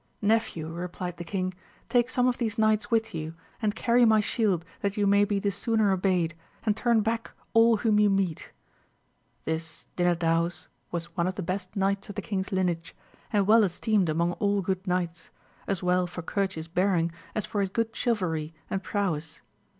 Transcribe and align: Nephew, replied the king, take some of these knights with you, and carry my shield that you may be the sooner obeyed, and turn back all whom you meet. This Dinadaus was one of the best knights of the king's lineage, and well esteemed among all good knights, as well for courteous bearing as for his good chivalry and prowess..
Nephew, 0.23 0.67
replied 0.73 1.17
the 1.17 1.23
king, 1.23 1.53
take 1.87 2.09
some 2.09 2.25
of 2.27 2.39
these 2.39 2.57
knights 2.57 2.89
with 2.89 3.13
you, 3.13 3.35
and 3.61 3.75
carry 3.75 4.03
my 4.03 4.19
shield 4.19 4.65
that 4.79 4.97
you 4.97 5.05
may 5.05 5.25
be 5.25 5.37
the 5.37 5.51
sooner 5.51 5.91
obeyed, 5.91 6.35
and 6.63 6.75
turn 6.75 7.01
back 7.01 7.33
all 7.53 7.77
whom 7.77 7.99
you 7.99 8.09
meet. 8.09 8.51
This 9.45 9.85
Dinadaus 9.97 10.69
was 10.89 11.15
one 11.15 11.27
of 11.27 11.35
the 11.35 11.43
best 11.43 11.75
knights 11.75 12.09
of 12.09 12.15
the 12.15 12.23
king's 12.23 12.51
lineage, 12.51 12.95
and 13.31 13.45
well 13.45 13.63
esteemed 13.63 14.09
among 14.09 14.31
all 14.41 14.63
good 14.63 14.87
knights, 14.87 15.29
as 15.67 15.83
well 15.83 16.07
for 16.07 16.23
courteous 16.23 16.67
bearing 16.67 17.11
as 17.35 17.45
for 17.45 17.61
his 17.61 17.69
good 17.69 17.95
chivalry 17.95 18.55
and 18.71 18.81
prowess.. 18.81 19.41